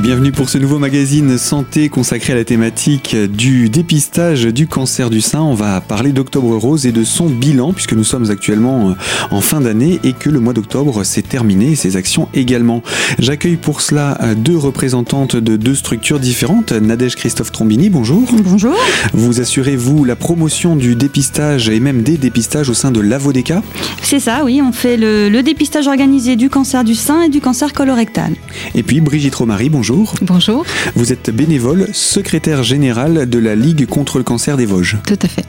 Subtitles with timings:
[0.00, 5.10] Et bienvenue pour ce nouveau magazine santé consacré à la thématique du dépistage du cancer
[5.10, 5.42] du sein.
[5.42, 8.94] On va parler d'Octobre Rose et de son bilan puisque nous sommes actuellement
[9.30, 12.82] en fin d'année et que le mois d'octobre s'est terminé et ses actions également.
[13.18, 16.72] J'accueille pour cela deux représentantes de deux structures différentes.
[16.72, 18.22] Nadège Christophe Trombini, bonjour.
[18.42, 18.74] Bonjour.
[19.12, 23.62] Vous assurez-vous la promotion du dépistage et même des dépistages au sein de l'Avodeca
[24.02, 24.62] C'est ça, oui.
[24.62, 28.32] On fait le, le dépistage organisé du cancer du sein et du cancer colorectal.
[28.74, 30.14] Et puis Brigitte Romary, bonjour bonjour.
[30.22, 30.64] Bonjour.
[30.94, 34.98] Vous êtes bénévole, secrétaire général de la Ligue contre le cancer des Vosges.
[35.06, 35.44] Tout à fait.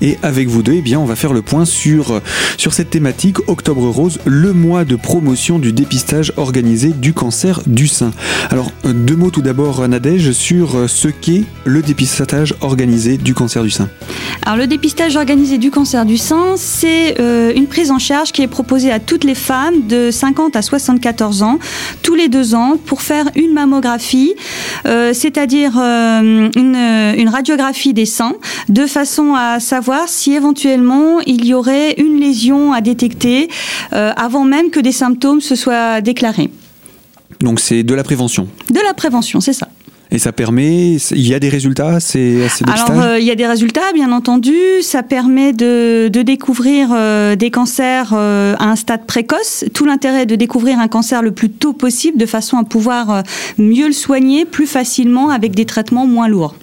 [0.00, 2.20] Et avec vous deux, eh bien, on va faire le point sur,
[2.56, 7.86] sur cette thématique Octobre Rose, le mois de promotion du dépistage organisé du cancer du
[7.86, 8.10] sein.
[8.50, 13.70] Alors, deux mots tout d'abord, Nadège, sur ce qu'est le dépistage organisé du cancer du
[13.70, 13.88] sein.
[14.42, 18.42] Alors, le dépistage organisé du cancer du sein, c'est euh, une prise en charge qui
[18.42, 21.58] est proposée à toutes les femmes de 50 à 74 ans,
[22.02, 23.83] tous les deux ans, pour faire une mammographie
[24.86, 28.34] euh, c'est-à-dire euh, une, radiographie des seins,
[28.68, 33.48] de façon à savoir si éventuellement il y aurait une lésion à détecter
[33.92, 36.50] euh, avant même que des symptômes se soient déclarés.
[37.40, 38.48] Donc c'est de la prévention.
[38.70, 39.68] De la prévention, c'est ça.
[40.14, 43.48] Et ça permet, il y a des résultats c'est, Alors, euh, il y a des
[43.48, 44.54] résultats, bien entendu.
[44.80, 49.64] Ça permet de, découvrir euh, des cancers euh, à un stade précoce.
[49.74, 53.24] Tout l'intérêt est de découvrir un cancer le plus tôt possible, de façon à pouvoir
[53.58, 56.54] mieux le soigner plus facilement avec des traitements moins lourds.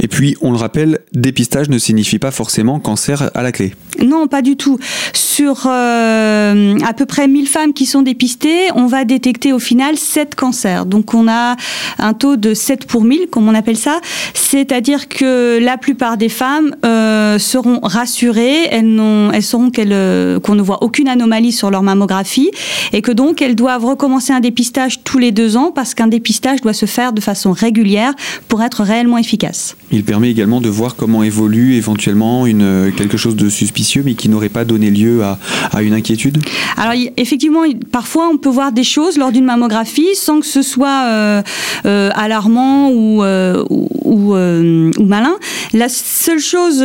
[0.00, 3.74] Et puis, on le rappelle, dépistage ne signifie pas forcément cancer à la clé.
[4.02, 4.78] Non, pas du tout.
[5.12, 9.96] Sur euh, à peu près 1000 femmes qui sont dépistées, on va détecter au final
[9.96, 10.86] 7 cancers.
[10.86, 11.56] Donc on a
[11.98, 14.00] un taux de 7 pour 1000, comme on appelle ça.
[14.34, 19.00] C'est-à-dire que la plupart des femmes euh, seront rassurées, elles,
[19.32, 22.50] elles sauront euh, qu'on ne voit aucune anomalie sur leur mammographie
[22.92, 26.60] et que donc elles doivent recommencer un dépistage tous les deux ans parce qu'un dépistage
[26.60, 28.12] doit se faire de façon régulière
[28.48, 29.73] pour être réellement efficace.
[29.94, 34.28] Il permet également de voir comment évolue éventuellement une, quelque chose de suspicieux, mais qui
[34.28, 35.38] n'aurait pas donné lieu à,
[35.82, 36.38] une inquiétude?
[36.76, 37.62] Alors effectivement,
[37.92, 41.42] parfois on peut voir des choses lors d'une mammographie sans que ce soit euh,
[41.86, 45.36] euh, alarmant ou, euh, ou, ou, malin.
[45.72, 46.78] La seule chose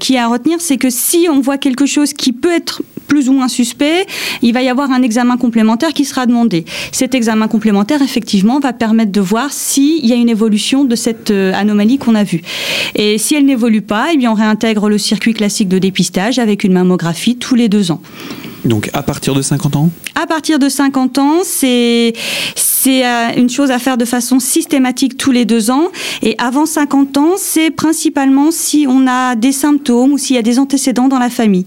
[0.00, 3.28] qui est à retenir, c'est que si on voit quelque chose qui peut être plus
[3.28, 4.06] ou moins suspect,
[4.40, 6.64] il va y avoir un examen complémentaire qui sera demandé.
[6.92, 11.30] Cet examen complémentaire, effectivement, va permettre de voir s'il y a une évolution de cette
[11.30, 12.40] anomalie qu'on a vue.
[12.94, 16.64] Et si elle n'évolue pas, eh bien, on réintègre le circuit classique de dépistage avec
[16.64, 18.00] une mammographie tous les deux ans.
[18.64, 19.90] Donc à partir de 50 ans?
[20.14, 22.14] À partir de 50 ans, c'est
[22.82, 25.90] c'est euh, une chose à faire de façon systématique tous les deux ans.
[26.20, 30.42] Et avant 50 ans, c'est principalement si on a des symptômes ou s'il y a
[30.42, 31.64] des antécédents dans la famille.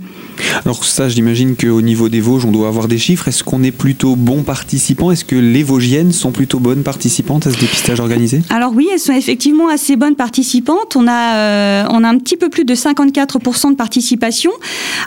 [0.66, 3.30] Alors ça, j'imagine qu'au niveau des Vosges, on doit avoir des chiffres.
[3.30, 5.10] Est-ce qu'on est plutôt bon participant?
[5.10, 8.42] Est-ce que les Vosgiennes sont plutôt bonnes participantes à ce dépistage organisé?
[8.50, 10.98] Alors oui, elles sont effectivement assez bonnes participantes.
[10.98, 14.52] On a, euh, on a un petit peu plus de 54% de participation.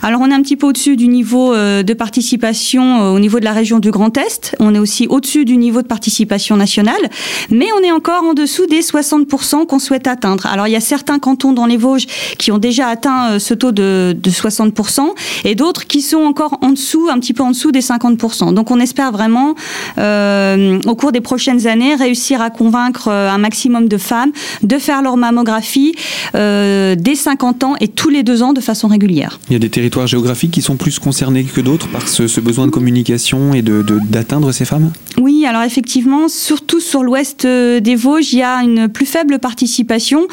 [0.00, 3.44] Alors on est un petit peu au-dessus du niveau euh, de participation au niveau de
[3.44, 4.56] la région du Grand Est.
[4.58, 7.10] On est aussi au-dessus du niveau de participation participation nationale,
[7.50, 10.46] mais on est encore en dessous des 60% qu'on souhaite atteindre.
[10.46, 12.06] Alors il y a certains cantons dans les Vosges
[12.38, 15.00] qui ont déjà atteint euh, ce taux de, 60%
[15.44, 18.54] et d'autres qui sont encore en dessous, un petit peu en dessous des 50%.
[18.54, 19.56] Donc on espère vraiment,
[19.98, 24.30] euh, au cours des prochaines années, réussir à convaincre euh, un maximum de femmes
[24.62, 25.94] de faire leur mammographie
[26.34, 29.40] dès 50 ans et tous les deux ans de façon régulière.
[29.48, 32.66] Il y a des territoires géographiques qui sont plus concernés que d'autres par ce, besoin
[32.66, 34.92] de communication et d'atteindre de, ces femmes?
[35.18, 39.06] Oui, alors effectivement, effectivement, surtout sur l'ouest euh, des Vosges, il y a une plus
[39.06, 40.28] faible participation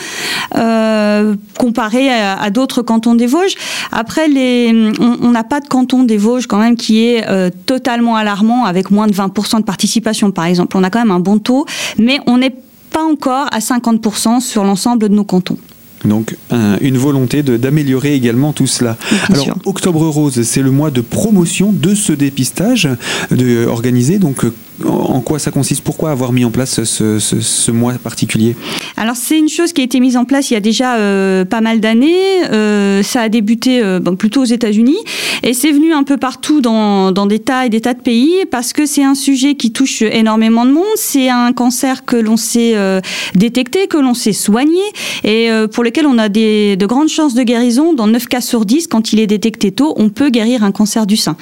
[0.58, 3.56] euh, comparée à, d'autres cantons des Vosges.
[3.94, 8.18] Après, les, on n'a pas de canton des Vosges quand même qui est euh, totalement
[8.18, 10.76] alarmant avec moins de 20% de participation, par exemple.
[10.76, 11.66] On a quand même un bon taux,
[11.98, 12.54] mais on n'est
[12.92, 15.58] pas encore à 50% sur l'ensemble de nos cantons.
[16.04, 16.36] Donc
[16.82, 18.96] une volonté d'améliorer également tout cela.
[19.30, 22.88] Alors Octobre Rose, c'est le mois de promotion de ce dépistage
[23.32, 24.20] de, organisé.
[24.20, 24.46] Donc
[24.84, 25.84] en quoi ça consiste?
[25.84, 28.56] Pourquoi avoir mis en place ce, mois particulier?
[28.98, 31.46] Alors c'est une chose qui a été mise en place il y a déjà euh,
[31.46, 32.46] pas mal d'années.
[32.52, 34.98] Euh, ça a débuté euh, plutôt aux États-Unis
[35.44, 38.74] et c'est venu un peu partout dans, des tas et des tas de pays parce
[38.74, 40.84] que c'est un sujet qui touche énormément de monde.
[40.96, 42.76] C'est un cancer que l'on sait
[43.36, 44.84] détecter, que l'on sait soigner
[45.24, 47.94] et pour lequel on a des, de grandes chances de guérison.
[47.94, 51.06] Dans 9 cas sur 10, quand il est détecté tôt, on peut guérir un cancer
[51.06, 51.36] du sein.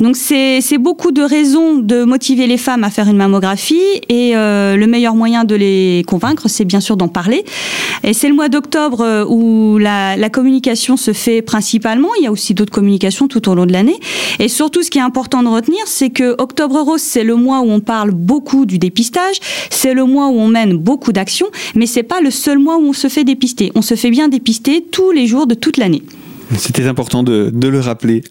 [0.00, 4.84] Donc c'est beaucoup de raisons de motiver les femmes à faire une mammographie et le
[4.86, 7.44] meilleur moyen de les convaincre, c'est bien sûr d'en parler.
[8.04, 12.08] Et c'est le mois d'octobre où la, la communication se fait principalement.
[12.18, 13.98] Il y a aussi d'autres communications tout au long de l'année.
[14.38, 17.60] Et surtout, ce qui est important de retenir, c'est que Octobre Rose, c'est le mois
[17.60, 19.36] où on parle beaucoup du dépistage,
[19.70, 22.88] c'est le mois où on mène beaucoup d'actions, mais c'est pas le seul mois où
[22.88, 23.72] on se fait dépister.
[23.74, 26.02] On se fait bien dépister tous les jours de toute l'année.
[26.58, 28.22] C'était important de, le rappeler.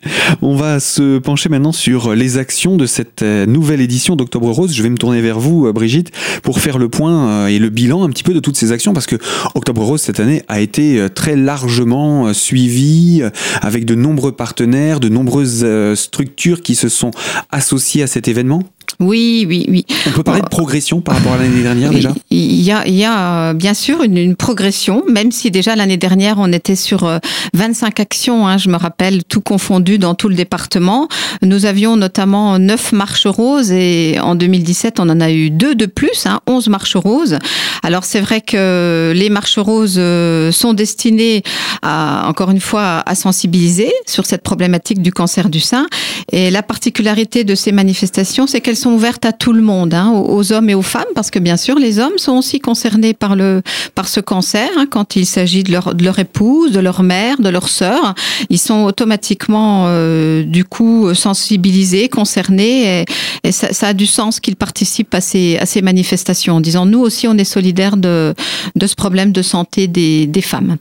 [0.42, 4.74] On va se pencher maintenant sur les actions de cette euh, nouvelle édition d'Octobre Rose.
[4.74, 7.70] Je vais me tourner vers vous, euh, Brigitte, pour faire le point euh, et le
[7.70, 9.18] bilan un petit peu de toutes ces actions, parce que
[9.54, 13.22] Octobre Rose cette année a été très largement suivi,
[13.62, 15.66] avec de nombreux partenaires, de nombreuses
[15.96, 17.12] structures qui se sont
[17.52, 18.64] associées à cet événement.
[19.00, 19.86] Oui, oui, oui.
[20.08, 22.14] On peut parler de progression par rapport à l'année dernière déjà?
[22.30, 26.36] Il y, a, il y a bien sûr une, progression, même si déjà l'année dernière
[26.40, 27.20] on était sur
[27.54, 31.08] 25 actions, hein, je me rappelle, tout confondu dans tout le département.
[31.42, 35.86] Nous avions notamment 9 marches roses et en 2017 on en a eu deux de
[35.86, 37.38] plus, hein, 11 marches roses.
[37.84, 41.44] Alors c'est vrai que les marches roses euh, sont destinées
[41.82, 45.88] à, encore une fois, à sensibiliser sur cette problématique du cancer du sein.
[46.32, 50.12] Et la particularité de ces manifestations, c'est qu'elles sont ouvertes à tout le monde, hein,
[50.12, 53.36] aux hommes et aux femmes, parce que bien sûr, les hommes sont aussi concernés par
[53.36, 53.62] le
[53.96, 54.70] par ce cancer.
[54.78, 58.16] Hein, quand il s'agit de leur, de leur épouse, de leur mère, de leur sœur,
[58.50, 63.06] ils sont automatiquement euh, du coup sensibilisés, concernés,
[63.44, 67.00] et, ça, a du sens qu'ils participent à ces à ces manifestations, en disant nous
[67.00, 68.34] aussi on est solidaires de
[68.76, 70.78] de ce problème de santé des des femmes.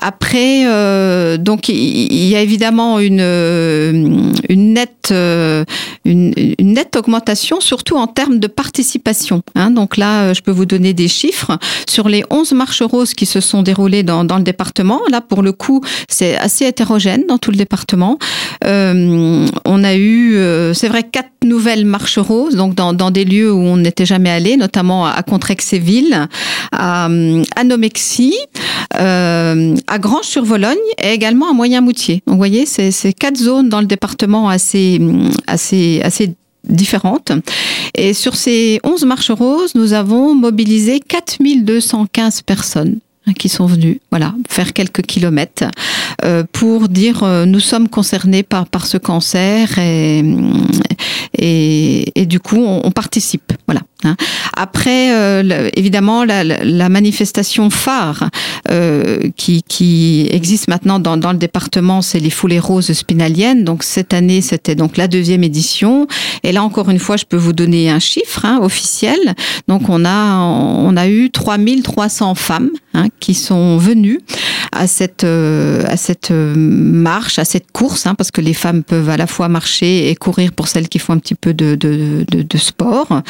[0.00, 5.64] Après, euh, donc il y a évidemment une nette euh,
[6.04, 9.42] une, une nette augmentation surtout en termes de participation.
[9.54, 9.70] Hein.
[9.70, 11.58] Donc là, euh, je peux vous donner des chiffres.
[11.88, 15.52] Sur les 11 marches roses qui se sont déroulées dans, le département, là, pour le
[15.52, 18.18] coup, c'est assez hétérogène dans tout le département.
[18.64, 23.52] Euh, on a eu, euh, c'est vrai, quatre nouvelles marches roses, donc dans, des lieux
[23.52, 26.28] où on n'était jamais allé, notamment à Contrexéville,
[26.72, 27.08] à,
[27.56, 27.64] à
[28.94, 32.22] à Grange-sur-Vologne et également à Moyen-Moutier.
[32.26, 35.00] Vous voyez, c'est quatre zones dans le département assez,
[35.46, 36.34] assez, assez
[36.68, 37.32] différentes.
[37.94, 42.98] Et sur ces 11 marches roses, nous avons mobilisé 4215 personnes
[43.36, 45.64] qui sont venues voilà faire quelques kilomètres
[46.24, 50.24] euh, pour dire euh, nous sommes concernés par par ce cancer et
[51.38, 54.16] et, et du coup on, on participe voilà Hein.
[54.56, 58.28] Après, euh, évidemment, la, la, manifestation phare
[58.70, 63.64] euh, qui, qui, existe maintenant dans, dans le département, c'est les foulées roses spinaliennes.
[63.64, 66.06] Donc cette année, c'était donc la deuxième édition.
[66.42, 69.18] Et là, encore une fois, je peux vous donner un chiffre hein, officiel.
[69.68, 74.20] Donc on a on a eu 3300 femmes hein, qui sont venues
[74.72, 79.10] à cette euh, à cette marche, à cette course, hein, parce que les femmes peuvent
[79.10, 82.58] à la fois marcher et courir pour celles qui font un petit peu de, de,
[82.58, 83.22] sport.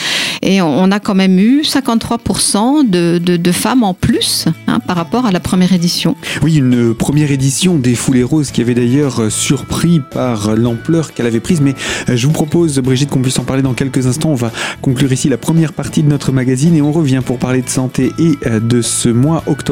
[0.42, 5.26] Et on a quand même eu 53% de, de, femmes en plus hein, par rapport
[5.26, 6.16] à la première édition.
[6.42, 11.40] Oui, une première édition des Foulées Roses qui avait d'ailleurs surpris par l'ampleur qu'elle avait
[11.40, 11.60] prise.
[11.60, 11.74] Mais
[12.08, 14.30] euh, je vous propose, Brigitte, qu'on puisse en parler dans quelques instants.
[14.30, 17.62] On va conclure ici la première partie de notre magazine et on revient pour parler
[17.62, 19.71] de santé et euh, de ce mois Octobre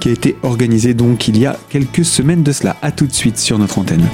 [0.00, 2.76] Qui a été organisé donc il y a quelques semaines de cela.
[2.82, 4.06] À tout de suite sur notre antenne.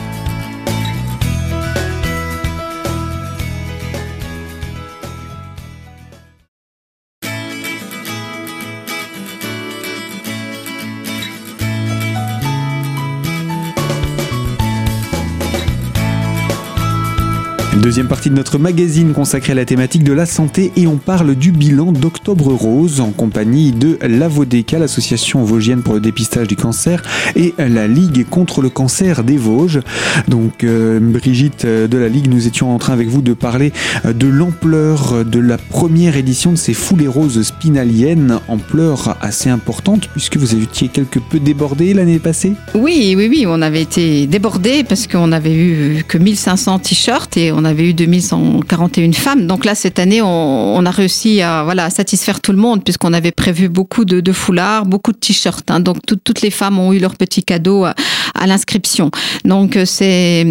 [17.81, 21.35] Deuxième partie de notre magazine consacrée à la thématique de la santé et on parle
[21.35, 27.03] du bilan d'Octobre Rose en compagnie de l'AVODECA, l'association vosgienne pour le dépistage du cancer
[27.37, 29.81] et la Ligue contre le cancer des Vosges.
[30.29, 33.73] Donc euh, Brigitte de la Ligue, nous étions en train avec vous de parler
[34.05, 40.37] de l'ampleur de la première édition de ces foulées roses spinaliennes, ampleur assez importante puisque
[40.37, 42.53] vous étiez quelque peu débordé l'année passée.
[42.75, 47.53] Oui, oui, oui, on avait été débordé parce qu'on avait eu que 1500 t-shirts et
[47.53, 49.47] on a avait eu 2141 femmes.
[49.47, 53.33] Donc là, cette année, on, a réussi à voilà satisfaire tout le monde puisqu'on avait
[53.33, 55.71] prévu beaucoup de, foulards, beaucoup de t-shirts.
[55.71, 55.81] Hein.
[55.81, 57.95] Donc toutes les femmes ont eu leur petit cadeau à,
[58.47, 59.11] l'inscription.
[59.45, 60.47] Donc c'est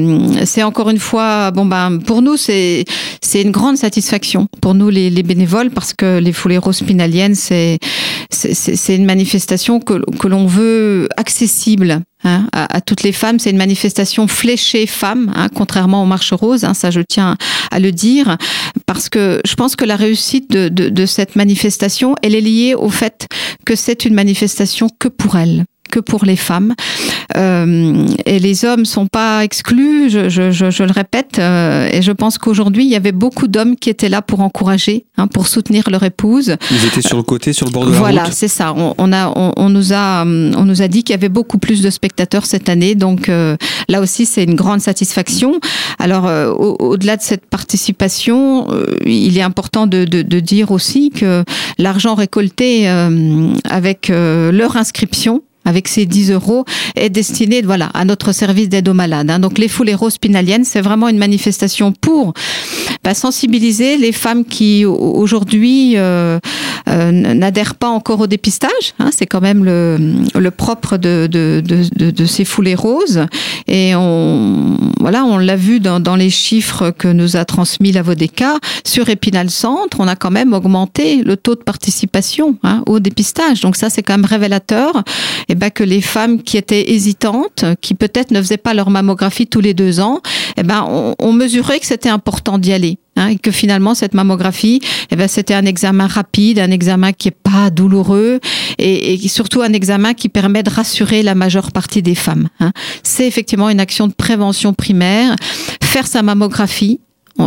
[0.46, 2.86] c'est encore une fois bon ben pour nous c'est
[3.22, 7.80] c'est une grande satisfaction pour nous les, bénévoles parce que les foulées roses spinaliennes c'est
[8.32, 13.40] c'est une manifestation que, que l'on veut accessible Hein, à, toutes les femmes.
[13.40, 16.66] C'est une manifestation fléchée femmes, hein, contrairement aux marches roses.
[16.66, 17.38] Hein, ça, je tiens
[17.72, 18.38] à le dire,
[18.86, 22.76] parce que je pense que la réussite de, de, de cette manifestation, elle est liée
[22.76, 23.30] au fait
[23.66, 26.74] que c'est une manifestation que pour elles que pour les femmes.
[27.36, 32.86] et les hommes sont pas exclus, je, je, je, le répète, et je pense qu'aujourd'hui,
[32.86, 36.56] il y avait beaucoup d'hommes qui étaient là pour encourager, hein, pour soutenir leur épouse.
[36.72, 38.74] Ils étaient sur le côté, sur le bord de la voilà, Voilà, c'est ça.
[38.76, 41.58] On, on a, on, on, nous a, on nous a dit qu'il y avait beaucoup
[41.58, 43.30] plus de spectateurs cette année, donc
[43.88, 45.60] là aussi, c'est une grande satisfaction.
[46.00, 46.26] Alors,
[46.60, 48.68] au-delà de cette participation,
[49.06, 51.44] il est important de, de, de dire aussi que
[51.78, 58.06] l'argent récolté euh, avec euh, leur inscription avec ces 10 euros est destiné voilà à
[58.06, 59.30] notre service d'aide aux malades.
[59.30, 59.40] Hein.
[59.40, 62.34] Donc les foules spinaliennes, c'est vraiment une manifestation pour
[63.04, 66.40] bah, sensibiliser les femmes qui aujourd'hui euh,
[66.88, 68.94] euh, n'adhèrent pas encore au dépistage.
[69.00, 69.10] Hein.
[69.16, 69.98] C'est quand même le,
[70.36, 73.26] le propre de, de, de, de, ces foulées roses.
[73.68, 78.02] Et on voilà, on l'a vu dans, dans, les chiffres que nous a transmis la
[78.02, 83.00] Vodeka sur Épinal Centre, on a quand même augmenté le taux de participation hein, au
[83.00, 83.62] dépistage.
[83.62, 85.04] Donc ça, c'est quand même révélateur
[85.48, 89.48] et ben, que les femmes qui étaient hésitantes, qui peut-être ne faisaient pas leur mammographie
[89.48, 90.22] tous les deux ans,
[90.58, 92.98] eh ben, on, on mesurait que c'était important d'y aller.
[93.16, 94.80] Hein, et que finalement cette mammographie,
[95.12, 98.40] eh ben, c'était un examen rapide, un examen qui est pas douloureux
[98.78, 102.48] et, et, surtout un examen qui permet de rassurer la majeure partie des femmes.
[102.62, 102.72] Hein.
[103.04, 105.36] C'est effectivement une action de prévention primaire.
[105.84, 107.02] Faire sa mammographie,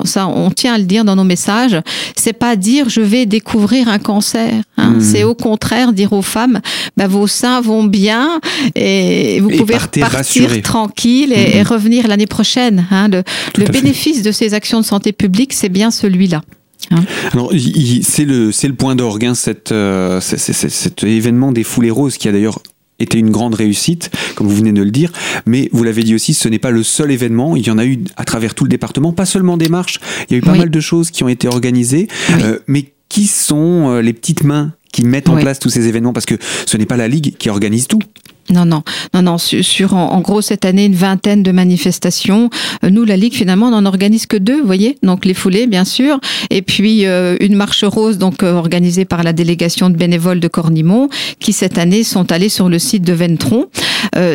[0.04, 1.78] ça, on tient à le dire dans nos messages.
[2.16, 4.52] C'est pas dire je vais découvrir un cancer.
[4.76, 4.94] Hein.
[4.94, 5.00] Hmm.
[5.00, 6.60] C'est au contraire dire aux femmes,
[6.96, 8.40] bah, vos seins vont bien
[8.74, 9.74] et vous pouvez
[10.10, 11.66] partir tranquille et, hmm.
[11.66, 12.86] revenir l'année prochaine.
[12.90, 13.08] Hein.
[13.08, 13.22] Le,
[13.58, 16.42] le bénéfice de ces actions de santé publique, c'est bien celui-là.
[16.90, 17.04] Hein.
[17.32, 17.52] Alors,
[18.02, 22.32] c'est le, le point d'orgue, hein, cet, euh, cet événement des foulées roses qui a
[22.32, 22.58] d'ailleurs
[23.02, 25.12] était une grande réussite, comme vous venez de le dire.
[25.46, 27.56] Mais vous l'avez dit aussi, ce n'est pas le seul événement.
[27.56, 30.00] Il y en a eu à travers tout le département, pas seulement des marches.
[30.28, 32.08] Il y a eu pas mal de choses qui ont été organisées.
[32.42, 36.12] Euh, mais qui sont euh, les petites mains qui mettent en place tous ces événements?
[36.12, 38.00] Parce que ce n'est pas la Ligue qui organise tout.
[38.52, 38.82] Non, non,
[39.14, 39.38] non, non.
[39.38, 42.50] Sur, en, gros cette année une vingtaine de manifestations.
[42.84, 44.98] Euh, nous, la Ligue, finalement, on n'en organise que deux, vous voyez.
[45.02, 49.22] Donc les foulées, bien sûr, et puis euh, une marche rose, donc euh, organisée par
[49.22, 51.08] la délégation de bénévoles de Cornimont,
[51.40, 53.68] qui cette année sont allés sur le site de Ventron.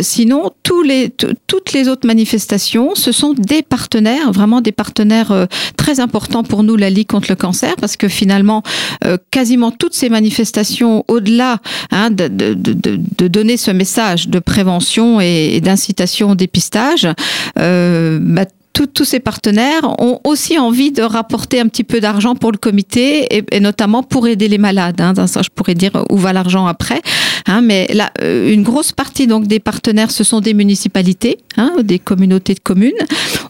[0.01, 6.63] sinon, toutes les autres manifestations, ce sont des partenaires, vraiment des partenaires très importants pour
[6.63, 8.63] nous, la Ligue contre le cancer, parce que finalement,
[9.31, 11.59] quasiment toutes ces manifestations, au-delà
[11.91, 17.07] hein, de donner ce message de prévention et, d'incitation au dépistage,
[17.59, 18.45] euh, bah,
[18.93, 23.43] tous ces partenaires ont aussi envie de rapporter un petit peu d'argent pour le comité
[23.51, 25.01] et, notamment pour aider les malades.
[25.01, 25.13] Hein.
[25.27, 27.01] Ça, je pourrais dire où va l'argent après.
[27.47, 31.71] Hein, mais là, euh, une grosse partie donc des partenaires, ce sont des municipalités, hein,
[31.83, 32.91] des communautés de communes.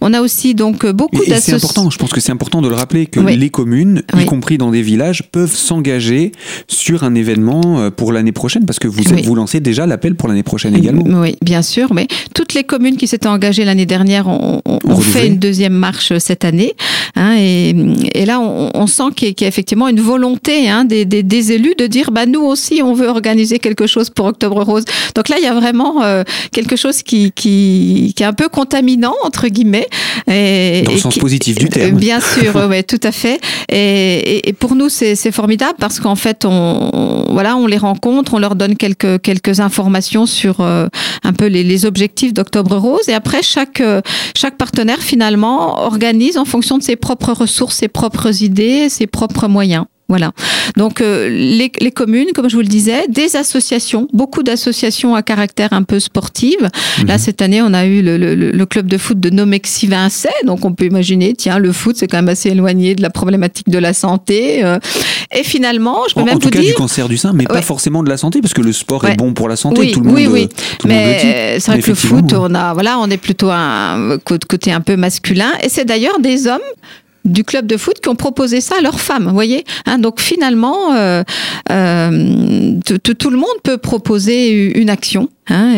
[0.02, 1.60] On a aussi donc beaucoup d'associations.
[1.60, 1.90] C'est important.
[1.90, 4.82] Je pense que c'est important de le rappeler que les communes, y compris dans des
[4.82, 6.32] villages, peuvent s'engager
[6.68, 10.30] sur un événement euh, pour l'année prochaine parce que vous vous lancez déjà l'appel pour
[10.30, 11.04] l'année prochaine également.
[11.20, 11.94] Oui, bien sûr.
[11.94, 16.18] Mais toutes les communes qui s'étaient engagées l'année dernière ont, ont fait une deuxième marche
[16.20, 16.74] cette année.
[17.16, 17.76] Hein, et,
[18.14, 21.74] et, là, on, on sent qu'il y, a effectivement une volonté des, des, des, élus
[21.78, 24.86] de dire, bah nous aussi, on veut organiser quelque chose pour Octobre Rose.
[25.16, 28.50] Donc là, il y a vraiment euh, quelque chose qui, qui, qui, est un peu
[28.50, 29.88] contaminant entre guillemets.
[30.28, 31.98] Et, Dans le sens positif du terme.
[31.98, 33.40] Bien sûr, oui, tout à fait.
[33.70, 38.40] Et, et pour nous, c'est formidable parce qu'en fait, on, voilà, on les rencontre, on
[38.40, 40.88] leur donne quelques quelques informations sur euh,
[41.24, 43.08] un peu les, les objectifs d'Octobre Rose.
[43.10, 43.82] Et après, chaque
[44.36, 49.48] chaque partenaire finalement organise en fonction de ses propres ressources, ses propres idées, ses propres
[49.48, 49.86] moyens.
[50.10, 50.32] Voilà.
[50.78, 55.22] Donc euh, les, les, communes, comme je vous le disais, des associations, beaucoup d'associations à
[55.22, 56.70] caractère un peu sportive.
[57.06, 57.18] Là mhm.
[57.18, 60.64] cette année, on a eu le, le, le club de foot de Nomexi Vincey, donc
[60.66, 63.78] on peut imaginer, tiens, le foot c'est quand même assez éloigné de la problématique de
[63.78, 64.64] la santé.
[64.64, 64.80] Euh.
[65.36, 67.34] et finalement, je peux en, même en tout vous cas dire, du cancer du sein,
[67.34, 69.14] mais pas forcément de la santé, parce que le sport Ouais.
[69.14, 69.80] est bon pour la santé.
[69.82, 70.44] Oui, tout le monde, oui, oui.
[70.52, 71.28] euh, tout monde le dit.
[71.28, 74.82] Mais c'est vrai que le foot, on a, voilà, on est plutôt un côté un
[74.82, 75.52] peu masculin.
[75.64, 76.60] Et c'est d'ailleurs des hommes
[77.28, 79.66] du club de foot qui ont proposé ça à leurs femmes, voyez.
[79.86, 81.24] Hein, donc finalement, euh,
[81.72, 85.30] euh, tout le monde peut proposer une action.
[85.50, 85.74] Hein,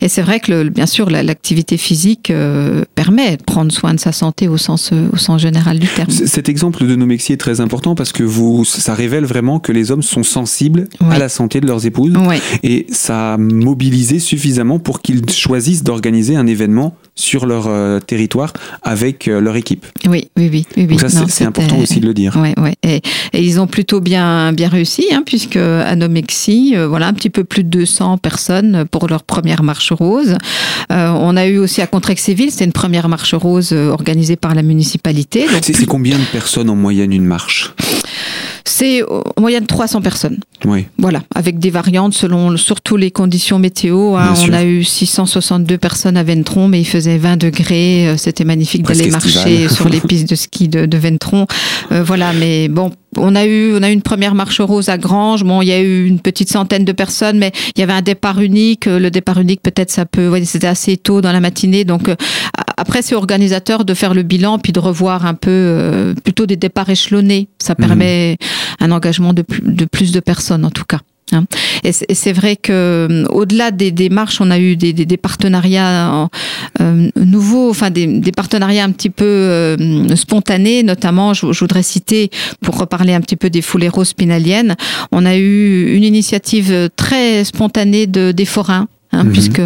[0.00, 3.70] et, et c'est vrai que le, bien sûr la- l'activité physique euh, permet de prendre
[3.72, 6.10] soin de sa santé au sens euh, au sens général du terme.
[6.10, 9.72] C- Cet exemple de Nomexi est très important parce que vous, ça révèle vraiment que
[9.72, 12.14] les hommes sont sensibles à la santé de leurs épouses
[12.62, 18.52] et ça a mobilisé suffisamment pour qu'ils choisissent d'organiser un événement sur leur euh, territoire
[18.82, 19.84] avec euh, leur équipe.
[20.08, 20.86] Oui, oui, oui, oui.
[20.88, 20.96] oui.
[20.96, 22.36] Donc ça, c'est- important aussi de le dire.
[22.36, 22.74] Ouais, ouais.
[22.82, 27.30] Et, et ils ont plutôt bien, bien réussi, hein, puisque à Nomexi, voilà, un petit
[27.30, 30.36] peu plus de 200 personnes pour leur première marche rose.
[30.92, 34.54] Euh, on a eu aussi à Contrexéville, c'était une première marche rose euh, organisée par
[34.54, 35.46] la municipalité.
[35.62, 37.72] C'est c'est combien de personnes en moyenne une marche?
[38.70, 40.38] C'est en moyenne 300 personnes.
[40.64, 40.86] Oui.
[40.96, 44.14] Voilà, avec des variantes selon surtout les conditions météo.
[44.14, 44.34] Hein.
[44.48, 48.08] on a eu 662 personnes à Ventron, mais il faisait 20 degrés.
[48.08, 51.46] Euh, c'était magnifique d'aller marcher sur les pistes de ski de, de Ventron.
[51.90, 54.98] Euh, voilà, mais bon, on a eu on a eu une première marche rose à
[54.98, 55.42] Grange.
[55.42, 58.02] Bon, il y a eu une petite centaine de personnes, mais il y avait un
[58.02, 58.86] départ unique.
[58.86, 60.32] Le départ unique, peut-être, ça peut.
[60.44, 62.14] c'était assez tôt dans la matinée, donc euh,
[62.80, 66.56] après, c'est organisateur de faire le bilan puis de revoir un peu euh, plutôt des
[66.56, 67.48] départs échelonnés.
[67.58, 67.86] Ça mhm.
[67.86, 68.38] permet
[68.80, 71.00] un engagement de de plus de personnes en tout cas.
[71.32, 71.44] Hein.
[71.84, 75.16] Et c'est vrai que euh, au-delà des, des, marches, on a eu des, des, des
[75.16, 76.28] partenariats
[76.80, 81.82] euh, nouveaux, enfin des, des, partenariats un petit peu euh, spontanés, notamment, je, je, voudrais
[81.82, 84.14] citer, pour reparler un petit peu des foulées roses
[85.12, 89.32] on a eu une initiative très spontanée de, des forains Hein, mhm.
[89.32, 89.62] puisque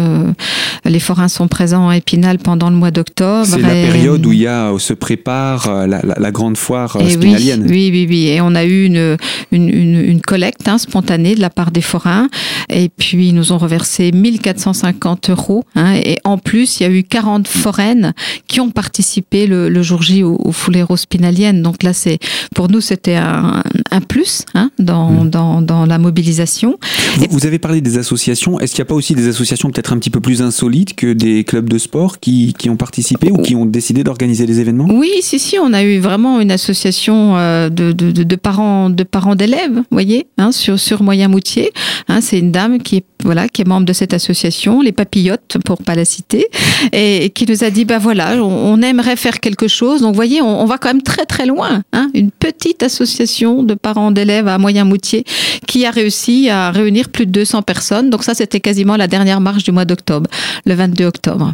[0.85, 3.45] les forains sont présents à Épinal pendant le mois d'octobre.
[3.45, 6.95] C'est la période où il y a, se prépare euh, la, la, la grande foire
[6.95, 7.67] euh, spinalienne.
[7.69, 9.17] Oui, oui, oui, Et on a eu une,
[9.51, 12.27] une, une, une collecte hein, spontanée de la part des forains.
[12.69, 15.63] Et puis, ils nous ont reversé 1450 euros.
[15.75, 18.13] Hein, et en plus, il y a eu 40 foraines
[18.47, 21.61] qui ont participé le, le jour J au, au Foulero spinalienne.
[21.61, 22.17] Donc là, c'est
[22.55, 23.61] pour nous, c'était un,
[23.91, 24.45] un, plus
[24.79, 25.29] dans, mmh.
[25.29, 26.79] dans, dans, la mobilisation.
[27.17, 28.59] Vous, vous, avez parlé des associations.
[28.59, 31.13] Est-ce qu'il n'y a pas aussi des associations peut-être un petit peu plus insolites que
[31.13, 34.87] des clubs de sport qui, qui ont participé ou qui ont décidé d'organiser des événements?
[34.89, 39.35] Oui, si, si, on a eu vraiment une association euh, de, de, parents de parents
[39.35, 41.71] d'élèves, vous voyez, hein, sur, sur Moyen-Moutier.
[42.07, 45.57] Hein, c'est une dame qui est, voilà, qui est membre de cette association, les Papillotes,
[45.65, 46.47] pour pas la citer,
[46.93, 50.01] et, qui nous a dit, bah voilà, on, aimerait faire quelque chose.
[50.01, 51.81] Donc, vous voyez, on, va quand même très très loin.
[51.93, 55.23] Hein, une petite association de parents d'élèves à Moyen-Moutier
[55.67, 58.09] qui a réussi à réunir plus de 200 personnes.
[58.09, 60.29] Donc ça, c'était quasiment la dernière dernière marche du mois d'octobre,
[60.65, 61.53] le 22 octobre.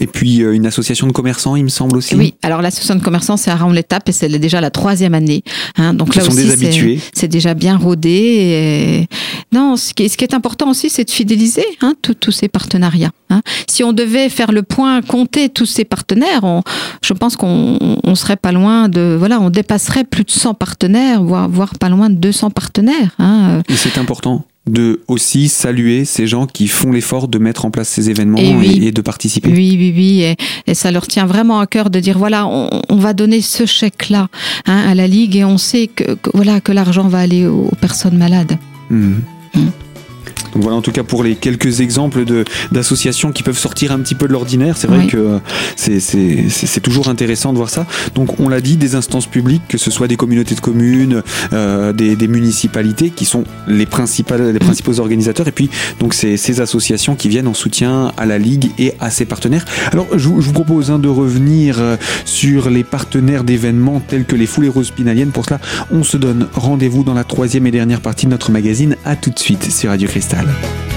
[0.00, 2.14] Et puis euh, une association de commerçants, il me semble aussi.
[2.14, 5.42] Oui, alors l'association de commerçants, c'est à Raon l'étape et c'est déjà la troisième année.
[5.76, 7.00] Hein, donc là sont aussi, des habitués.
[7.12, 8.10] C'est déjà bien rodé.
[8.10, 9.08] Et...
[9.52, 12.48] Non, ce qui, est, ce qui est important aussi, c'est de fidéliser hein, tous ces
[12.48, 13.12] partenariats.
[13.28, 13.42] Hein.
[13.68, 16.62] Si on devait faire le point, compter tous ces partenaires, on,
[17.02, 21.22] je pense qu'on on serait pas loin de, voilà, on dépasserait plus de 100 partenaires,
[21.22, 23.16] voire, voire pas loin de 200 partenaires.
[23.68, 27.88] Et c'est important de aussi saluer ces gens qui font l'effort de mettre en place
[27.88, 28.86] ces événements et, oui.
[28.86, 29.48] et de participer.
[29.48, 30.36] Oui, oui, oui, et,
[30.66, 33.66] et, ça leur tient vraiment à cœur de dire voilà, on, on va donner ce
[33.66, 34.28] chèque-là
[34.66, 37.68] hein, à la ligue et on sait que, que voilà que l'argent va aller aux,
[37.72, 38.58] aux personnes malades.
[38.90, 39.14] Mmh.
[39.54, 39.60] Mmh.
[40.54, 42.24] Donc voilà en tout cas pour les quelques exemples
[42.72, 44.76] d'associations qui peuvent sortir un petit peu de l'ordinaire.
[44.76, 45.06] C'est vrai oui.
[45.06, 45.40] que
[45.76, 47.86] c'est toujours intéressant de voir ça.
[48.14, 51.92] Donc on l'a dit, des instances publiques, que ce soit des communautés de communes, euh,
[51.92, 56.60] des, des, municipalités qui sont les, principales, les principaux organisateurs, et puis donc ces, ces,
[56.60, 59.64] associations qui viennent en soutien à la Ligue et à ses partenaires.
[59.92, 64.36] Alors je, je vous propose hein, de revenir euh, sur les partenaires d'événements tels que
[64.36, 65.30] les Foulées Roses Pinaliennes.
[65.30, 65.60] Pour cela,
[65.90, 68.96] on se donne rendez-vous dans la troisième et dernière partie de notre magazine.
[69.04, 70.39] À tout de suite sur Radio Cristal.
[70.40, 70.89] Hasta.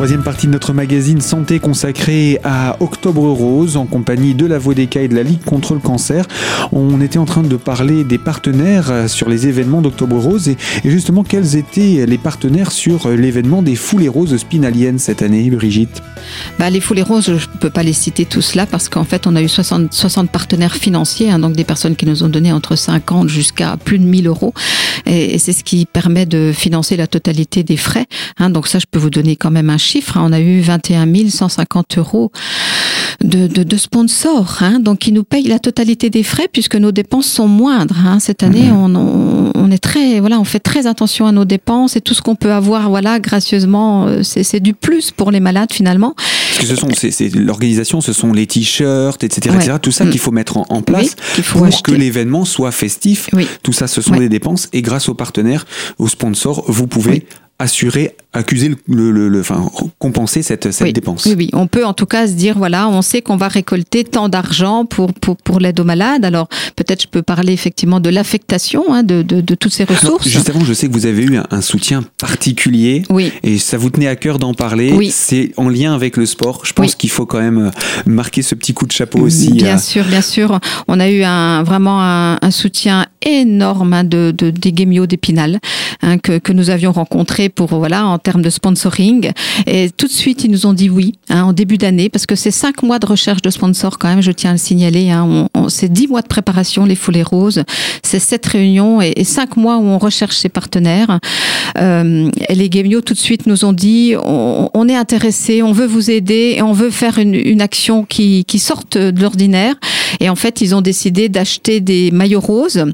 [0.00, 5.02] Troisième partie de notre magazine Santé consacrée à Octobre Rose en compagnie de la Vodeka
[5.02, 6.24] et de la Ligue contre le cancer.
[6.72, 11.22] On était en train de parler des partenaires sur les événements d'Octobre Rose et, justement
[11.22, 16.00] quels étaient les partenaires sur l'événement des Foulées Roses spinaliennes cette année, Brigitte?
[16.58, 19.26] Bah, Les Foulées Roses, je ne peux pas les citer tous là parce qu'en fait
[19.26, 22.54] on a eu 60, 60 partenaires financiers, hein, donc des personnes qui nous ont donné
[22.54, 24.54] entre 50 jusqu'à plus de 1000 euros
[25.04, 28.06] et, et c'est ce qui permet de financer la totalité des frais.
[28.38, 30.16] Hein, donc ça je peux vous donner quand même un chiffre chiffres.
[30.16, 30.26] Hein.
[30.28, 32.30] On a eu 21 150 euros
[33.22, 36.92] de, de, de sponsors, hein, donc qui nous payent la totalité des frais puisque nos
[36.92, 37.96] dépenses sont moindres.
[38.06, 38.18] Hein.
[38.20, 41.96] Cette année, on, on, on, est très, voilà, on fait très attention à nos dépenses
[41.96, 45.72] et tout ce qu'on peut avoir, voilà, gracieusement, euh, c'est du plus pour les malades
[45.72, 46.14] finalement.
[46.16, 49.62] Parce que ce sont, c'est l'organisation, ce sont les t-shirts, etc., ouais.
[49.62, 49.78] etc.
[49.82, 50.10] Tout ça mmh.
[50.10, 51.92] qu'il faut mettre en, en place oui, pour acheter.
[51.92, 53.28] que l'événement soit festif.
[53.32, 53.46] Oui.
[53.62, 54.20] Tout ça, ce sont ouais.
[54.20, 55.66] des dépenses et grâce aux partenaires,
[55.98, 57.24] aux sponsors, vous pouvez oui
[57.60, 61.26] assurer, accuser le, le, le, enfin compenser cette, cette oui, dépense.
[61.26, 64.04] Oui, oui, on peut en tout cas se dire voilà, on sait qu'on va récolter
[64.04, 66.24] tant d'argent pour pour, pour l'aide aux malades.
[66.24, 70.26] Alors peut-être je peux parler effectivement de l'affectation hein, de, de, de, toutes ces ressources.
[70.26, 73.02] Non, juste avant, je sais que vous avez eu un, un, soutien particulier.
[73.10, 73.32] Oui.
[73.42, 74.92] Et ça vous tenait à cœur d'en parler.
[74.92, 75.10] Oui.
[75.12, 76.64] C'est en lien avec le sport.
[76.64, 76.96] Je pense oui.
[76.98, 77.70] qu'il faut quand même euh,
[78.06, 79.52] marquer ce petit coup de chapeau aussi.
[79.52, 79.78] Bien à...
[79.78, 80.60] sûr, bien sûr.
[80.86, 85.58] On a eu un vraiment un, un soutien énorme hein, de, de des Guémio d'Épinal
[86.02, 89.32] hein, que que nous avions rencontré pour voilà termes de sponsoring.
[89.66, 92.34] Et tout de suite, ils nous ont dit oui, hein, en début d'année, parce que
[92.34, 95.10] c'est cinq mois de recherche de sponsors quand même, je tiens à le signaler.
[95.10, 97.62] Hein, c'est dix mois de préparation, les foulées roses.
[98.02, 101.20] C'est sept réunions et, cinq mois où on recherche ses partenaires.
[101.78, 105.86] Euh, et les Gemio tout de suite nous ont dit on, est intéressé, on veut
[105.86, 109.74] vous aider et on veut faire une, une action qui, qui sorte de l'ordinaire.
[110.18, 112.84] Et en fait, ils ont décidé d'acheter des maillots roses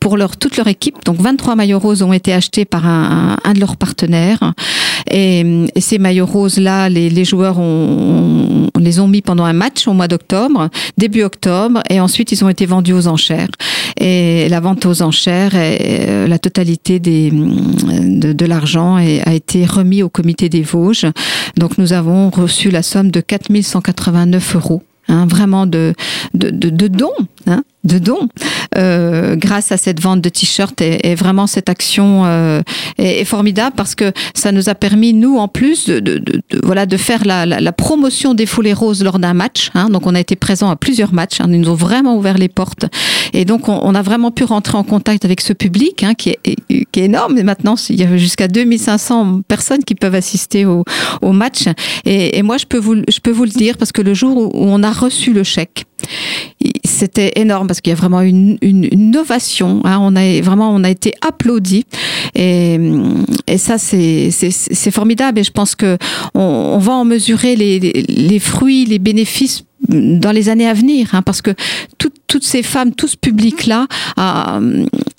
[0.00, 1.04] pour leur, toute leur équipe.
[1.04, 4.52] Donc 23 maillots roses ont été achetés par un, un de leurs partenaires.
[5.10, 9.52] Et, et ces maillots roses-là, les, les joueurs ont, on les ont mis pendant un
[9.52, 13.48] match au mois d'octobre, début octobre, et ensuite ils ont été vendus aux enchères.
[13.98, 20.02] Et la vente aux enchères, et, la totalité des, de, de l'argent a été remis
[20.02, 21.06] au comité des Vosges.
[21.56, 24.82] Donc nous avons reçu la somme de 4189 euros.
[25.08, 25.94] Hein, vraiment de,
[26.34, 27.12] de, de, de dons
[27.46, 28.28] hein, de dons
[28.76, 32.60] euh, grâce à cette vente de t-shirts et, vraiment cette action euh,
[32.98, 36.84] est, formidable parce que ça nous a permis nous en plus de, de, de voilà
[36.84, 40.14] de faire la, la, la, promotion des foulées roses lors d'un match hein, donc on
[40.14, 42.86] a été présent à plusieurs matchs hein, ils nous ont vraiment ouvert les portes.
[43.32, 46.30] Et donc on, on a vraiment pu rentrer en contact avec ce public hein, qui,
[46.30, 47.38] est, qui est énorme.
[47.38, 50.84] Et maintenant il y a jusqu'à 2500 personnes qui peuvent assister au,
[51.22, 51.64] au match.
[52.04, 54.36] Et, et, moi je peux vous je peux vous le dire parce que le jour
[54.36, 55.86] où on a reçu le chèque
[56.84, 59.80] c'était énorme parce qu'il y a vraiment une, une, innovation.
[59.84, 59.98] Hein.
[60.00, 61.84] On a vraiment, on a été applaudi
[62.34, 62.78] et,
[63.56, 65.38] ça c'est formidable.
[65.38, 65.98] Et je pense que
[66.34, 71.42] on, va en mesurer les, fruits, les bénéfices dans les années à venir, hein, parce
[71.42, 71.52] que
[71.98, 74.58] tout, toutes ces femmes, tout ce public-là a,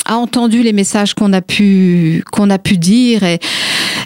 [0.09, 3.21] entendu les messages qu'on a pu qu'on a pu dire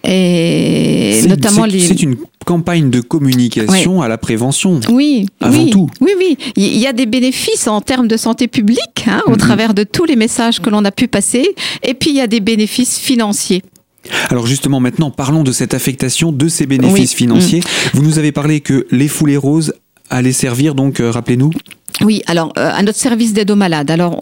[0.03, 1.79] et notamment les.
[1.79, 4.79] C'est une campagne de communication à la prévention.
[4.89, 5.89] Oui, avant oui, tout.
[6.01, 6.37] Oui, oui.
[6.55, 9.37] Il y a des bénéfices en termes de santé publique hein, au mm -hmm.
[9.37, 11.45] travers de tous les messages que l'on a pu passer,
[11.83, 13.61] et puis il y a des bénéfices financiers.
[14.29, 17.17] Alors justement, maintenant, parlons de cette affectation, de ces bénéfices oui.
[17.17, 17.59] financiers.
[17.59, 17.89] Mmh.
[17.93, 19.73] Vous nous avez parlé que les foulées roses
[20.09, 21.51] allaient servir, donc euh, rappelez-nous.
[22.04, 23.91] Oui, alors euh, à notre service d'aide aux malades.
[23.91, 24.19] Alors,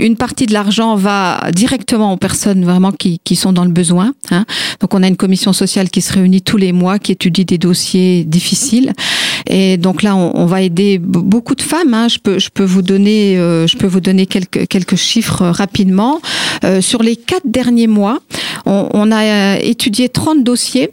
[0.00, 4.12] une partie de l'argent va directement aux personnes vraiment qui, sont dans le besoin.
[4.30, 4.44] Hein.
[4.80, 7.58] Donc, on a une commission sociale qui se réunit tous les mois, qui étudie des
[7.58, 8.92] dossiers difficiles.
[9.48, 11.94] Et donc là, on, va aider beaucoup de femmes.
[11.94, 12.08] Hein.
[12.08, 16.20] Je peux, je peux vous donner, euh, je peux vous donner quelques chiffres rapidement.
[16.64, 18.20] Euh, sur les quatre derniers mois,
[18.66, 20.90] on, a étudié 30 dossiers.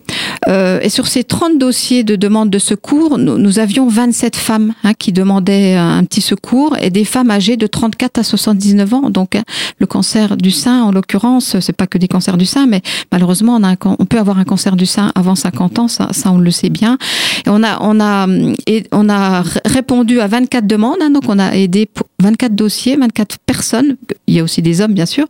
[0.47, 4.93] Et sur ces 30 dossiers de demande de secours, nous, nous avions 27 femmes hein,
[4.93, 9.09] qui demandaient un petit secours et des femmes âgées de 34 à 79 ans.
[9.09, 9.37] Donc
[9.79, 13.59] le cancer du sein, en l'occurrence, c'est pas que des cancers du sein, mais malheureusement
[13.83, 16.69] on, peut avoir un cancer du sein avant 50 ans, ça, ça on le sait
[16.69, 16.97] bien.
[17.45, 18.27] On a on a
[18.67, 21.89] et on a répondu à 24 demandes, hein, donc on a aidé
[22.21, 23.97] 24 dossiers, 24 personnes.
[24.27, 25.27] Il y a aussi des hommes bien sûr.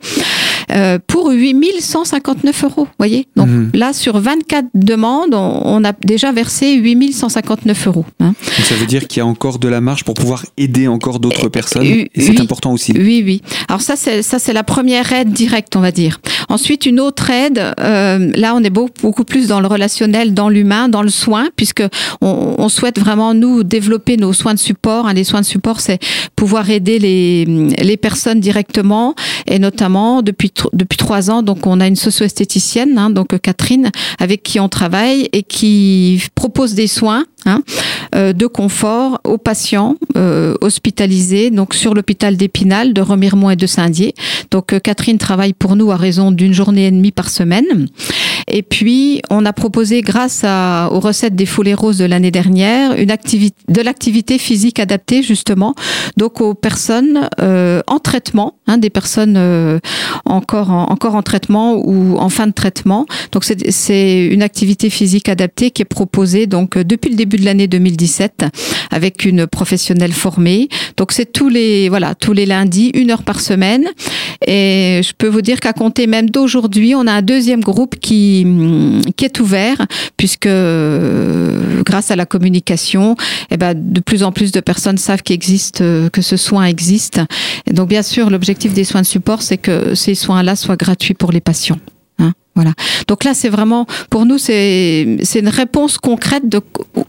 [0.70, 3.28] Euh, pour 8159 euros, voyez.
[3.38, 3.70] Donc mmh.
[3.74, 8.06] là, sur 24 demandes, on, on, a déjà versé 8159 euros.
[8.20, 8.34] Hein.
[8.58, 11.20] Donc ça veut dire qu'il y a encore de la marge pour pouvoir aider encore
[11.20, 11.86] d'autres personnes.
[11.86, 12.92] Et, et c'est important aussi.
[12.92, 13.42] Oui, oui.
[13.70, 16.20] Alors ça, c'est ça, c'est la première aide directe, on va dire.
[16.50, 17.60] Ensuite, une autre aide.
[17.80, 21.48] Euh, là, on est beaucoup, beaucoup plus dans le relationnel, dans l'humain, dans le soin,
[21.56, 21.84] puisque
[22.22, 25.08] on, on, souhaite vraiment nous développer nos soins de support.
[25.08, 26.00] Hein, les soins de support, c'est
[26.36, 29.16] pouvoir aider les les personnes directement
[29.48, 34.44] et notamment depuis depuis trois ans, donc on a une socio-esthéticienne, hein, donc Catherine, avec
[34.44, 37.64] qui on travaille et qui propose des soins hein,
[38.16, 43.68] euh, de confort aux patients euh, hospitalisés donc sur l'hôpital d'Épinal, de Remiremont et de
[43.68, 44.14] Saint-Dié.
[44.52, 47.88] Donc euh, Catherine travaille pour nous à raison d'une journée et demie par semaine.
[48.50, 52.94] Et puis on a proposé grâce à, aux recettes des foulées roses de l'année dernière
[52.94, 55.76] une activité de l'activité physique adaptée justement
[56.16, 59.80] donc aux personnes euh, en traitement, hein, des personnes euh,
[60.26, 63.06] encore en, encore en traitement ou en fin de traitement.
[63.34, 67.68] Donc c'est une activité physique adaptée qui est proposée donc depuis le début de l'année
[67.68, 68.46] 2017
[68.92, 70.70] avec une professionnelle formée.
[70.96, 73.88] Donc c'est tous les voilà tous les lundis une heure par semaine.
[74.46, 78.37] Et je peux vous dire qu'à compter même d'aujourd'hui, on a un deuxième groupe qui
[79.16, 79.78] qui est ouvert
[80.18, 80.50] puisque
[81.84, 83.16] grâce à la communication,
[83.52, 87.22] eh ben, de plus en plus de personnes savent existe que ce soin existe.
[87.66, 91.14] Et donc bien sûr, l'objectif des soins de support, c'est que ces soins-là soient gratuits
[91.14, 91.80] pour les patients.
[92.20, 92.74] Hein voilà.
[93.08, 96.62] Donc là, c'est vraiment, pour nous, c'est une réponse concrète de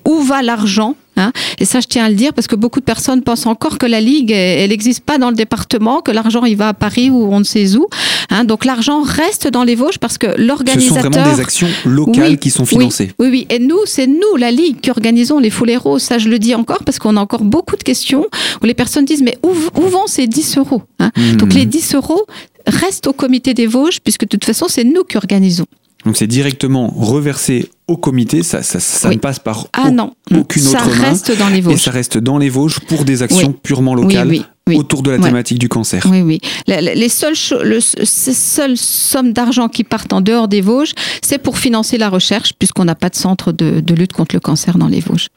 [0.07, 2.85] où va l'argent Hein et ça, je tiens à le dire parce que beaucoup de
[2.85, 6.57] personnes pensent encore que la Ligue, elle n'existe pas dans le département, que l'argent, il
[6.57, 7.89] va à Paris ou on ne sait où.
[8.31, 10.97] Hein donc l'argent reste dans les Vosges parce que l'organisateur...
[10.97, 13.11] Ce sont vraiment des actions locales oui, qui sont financées.
[13.19, 13.55] Oui, oui, oui.
[13.55, 16.03] Et nous, c'est nous, la Ligue, qui organisons les foulées roses.
[16.03, 18.27] Ça, je le dis encore parce qu'on a encore beaucoup de questions
[18.63, 19.51] où les personnes disent, mais où,
[19.81, 21.37] où vont ces 10 euros hein mmh.
[21.37, 22.27] Donc les 10 euros
[22.67, 25.67] restent au comité des Vosges puisque de toute façon, c'est nous qui organisons.
[26.05, 29.17] Donc c'est directement reversé au comité, ça, ça, ça Oui.
[29.17, 31.09] ne passe par Ah au- non, aucune ça autre main.
[31.09, 31.83] reste dans les Et Vosges.
[31.83, 33.57] ça reste dans les Vosges pour des actions Oui.
[33.63, 34.29] purement locales
[34.69, 35.23] oui, autour de la Ouais.
[35.25, 36.07] thématique du cancer.
[36.11, 36.41] Oui, oui.
[36.67, 40.61] Les, les- les seules, cho- le- ces seules sommes d'argent qui partent en dehors des
[40.61, 44.37] Vosges, c'est pour financer la recherche, puisqu'on n'a pas de centre de, de lutte contre
[44.37, 45.29] le cancer dans les Vosges.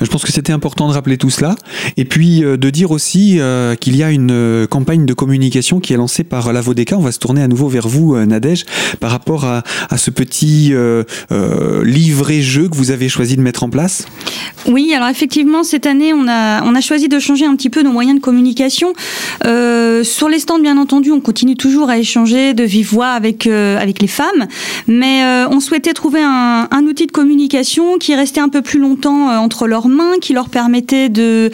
[0.00, 1.56] Je pense que c'était important de rappeler tout cela.
[1.96, 5.80] Et puis euh, de dire aussi euh, qu'il y a une euh, campagne de communication
[5.80, 6.96] qui est lancée par la Vodeka.
[6.96, 8.64] On va se tourner à nouveau vers vous, Nadège,
[9.00, 9.62] par rapport à,
[9.96, 10.72] ce petit
[11.30, 14.06] livret-jeu que vous avez choisi de mettre en place.
[14.66, 17.82] Oui, alors effectivement, cette année, on a, on a choisi de changer un petit peu
[17.82, 18.92] nos moyens de communication.
[19.42, 24.00] Sur les stands, bien entendu, on continue toujours à échanger de vive voix avec, avec
[24.00, 24.46] les femmes,
[24.86, 29.28] mais on souhaitait trouver un, un outil de communication qui restait un peu plus longtemps
[29.38, 31.50] entre leurs mains, qui leur permettait de,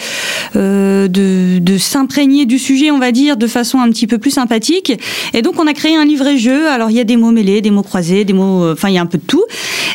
[0.56, 4.32] euh, de, de s'imprégner du sujet, on va dire, de façon un petit peu plus
[4.32, 4.90] sympathique.
[5.34, 6.68] Et donc, on a créé un livret-jeu.
[6.68, 8.64] Alors, il y a des mots mêlés, des mots croisés, des mots...
[8.64, 9.44] euh, Enfin, il y a un peu de tout.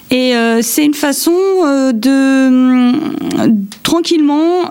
[0.10, 1.32] Et euh, c'est une façon
[1.94, 2.12] de
[3.84, 4.70] tranquillement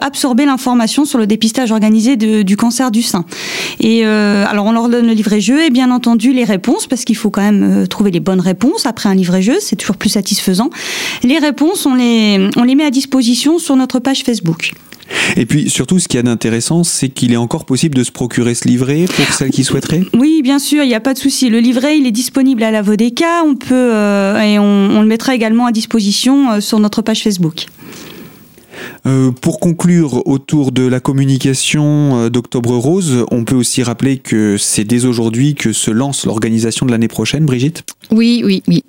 [0.00, 3.24] absorber l'information sur le dépistage organisé du cancer du sein.
[3.80, 7.30] Et alors on leur donne le livret-jeu et bien entendu les réponses parce qu'il faut
[7.30, 10.70] quand même trouver les bonnes réponses après un livret-jeu, c'est toujours plus satisfaisant.
[11.22, 14.72] Les réponses, on les met à disposition sur notre page Facebook.
[15.36, 18.54] Et puis surtout, ce qui est d'intéressant, c'est qu'il est encore possible de se procurer
[18.54, 20.02] ce livret pour celles qui souhaiteraient?
[20.14, 21.50] Oui, bien sûr, il n'y a pas de souci.
[21.50, 23.44] Le livret, il est disponible à la Vodeka.
[23.44, 27.22] On peut euh, et on, on le mettra également à disposition euh, sur notre page
[27.22, 27.66] Facebook.
[29.06, 34.84] Euh, pour conclure autour de la communication d'Octobre Rose, on peut aussi rappeler que c'est
[34.84, 37.84] dès aujourd'hui que se lance l'organisation de l'année prochaine, Brigitte?
[38.10, 38.83] Oui, oui, oui.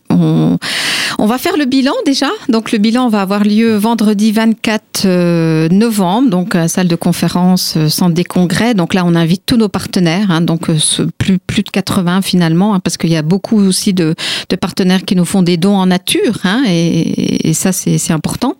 [1.17, 2.29] On, va faire le bilan déjà.
[2.49, 6.95] Donc le bilan va avoir lieu vendredi 24 euh, novembre, donc à la salle de
[6.95, 8.73] conférence, euh, centre des congrès.
[8.73, 10.77] Donc là, on invite tous nos partenaires, hein, donc euh,
[11.17, 14.15] plus, plus de 80 finalement, hein, parce qu'il y a beaucoup aussi de,
[14.59, 18.55] partenaires qui nous font des dons en nature, hein, et, ça c'est important.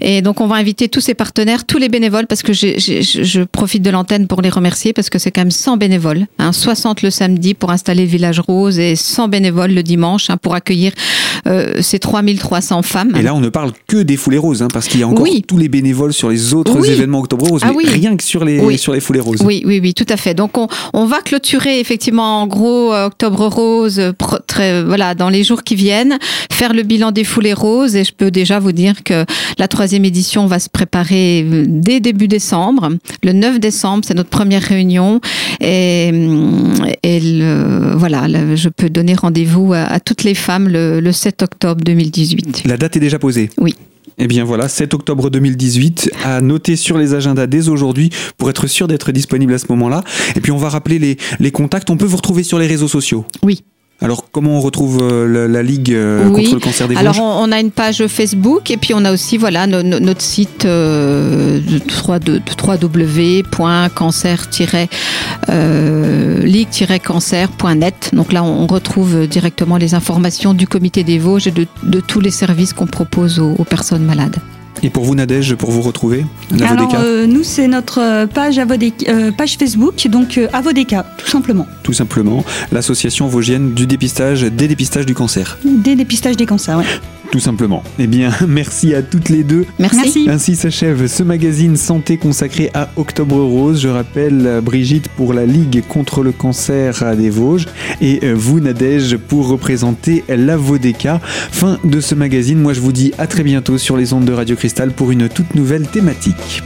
[0.00, 3.42] Et donc on va inviter tous ces partenaires, tous les bénévoles, parce que je je
[3.44, 7.02] profite de l'antenne pour les remercier, parce que c'est quand même 100 bénévoles, hein, 60
[7.02, 10.92] le samedi pour installer le village rose et 100 bénévoles le dimanche hein, pour accueillir
[11.46, 13.12] euh, ces 3300 femmes.
[13.16, 15.22] Et là, on ne parle que des foulées roses, hein, parce qu'il y a encore
[15.24, 15.44] Oui.
[15.46, 16.88] tous les bénévoles sur les autres Oui.
[16.90, 17.84] événements Octobre Rose, Ah mais oui.
[17.86, 19.40] rien que sur les, sur les foulées roses.
[19.44, 20.34] Oui, oui, oui, tout à fait.
[20.34, 24.12] Donc on, on va clôturer effectivement en gros euh, Octobre Rose, euh,
[24.46, 26.18] très, voilà, dans les jours qui viennent,
[26.50, 29.24] faire le bilan des foulées roses et je peux déjà vous dire que
[29.58, 32.90] la troisième édition va se préparer euh, dès début décembre.
[33.22, 35.20] Le 9 décembre, c'est notre première réunion
[35.60, 36.08] et,
[37.02, 41.12] et le- voilà, le- je peux donner rendez-vous à, à toutes les femmes le, le
[41.12, 42.62] 7 octobre 2018.
[42.66, 43.50] La date est déjà posée.
[43.58, 43.74] Oui.
[44.16, 48.68] Eh bien voilà, 7 octobre 2018, à noter sur les agendas dès aujourd'hui pour être
[48.68, 50.04] sûr d'être disponible à ce moment-là.
[50.36, 51.90] Et puis on va rappeler les, les contacts.
[51.90, 53.24] On peut vous retrouver sur les réseaux sociaux.
[53.42, 53.64] Oui.
[54.00, 56.42] Alors comment on retrouve euh, la, la Ligue euh, Oui.
[56.44, 59.12] contre le cancer des Alors on, on a une page Facebook et puis on a
[59.12, 62.42] aussi voilà no- no- notre site euh, de 3 de- de
[66.74, 68.10] www.cancer-ligue-cancer.net.
[68.12, 72.20] Donc là on retrouve directement les informations du comité des Vosges et de, de tous
[72.20, 74.36] les services qu'on propose aux, aux personnes malades.
[74.82, 78.58] Et pour vous Nadège, pour vous retrouver, la Alors euh, nous, c'est notre euh, page,
[78.58, 84.68] euh, page Facebook, donc euh, Avodeka, tout simplement, tout simplement, l'association vosgienne du dépistage, des
[84.68, 85.58] dépistages du cancer.
[85.64, 86.78] des dépistages des cancers.
[86.78, 86.84] ouais.
[87.30, 87.82] Tout simplement.
[87.98, 89.66] Eh bien, merci à toutes les deux.
[89.78, 89.96] Merci.
[89.96, 90.26] Merci.
[90.28, 93.80] Ainsi s'achève ce magazine santé consacré à Octobre Rose.
[93.80, 97.66] Je rappelle euh, Brigitte pour la Ligue contre le cancer des Vosges
[98.00, 101.20] et euh, vous Nadège pour représenter la Vodeka.
[101.24, 102.60] Fin de ce magazine.
[102.60, 105.28] Moi je vous dis à très bientôt sur les ondes de Radio Cristal pour une
[105.28, 106.62] toute nouvelle thématique.